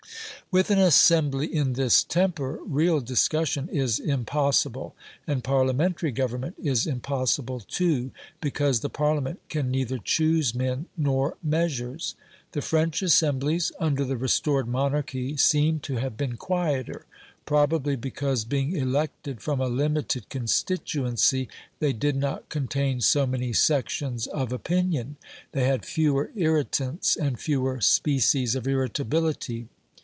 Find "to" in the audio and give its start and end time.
15.81-15.95